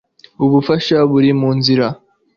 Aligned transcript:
ubufasha 0.45 0.97
buri 1.11 1.29
munzira 1.39 1.87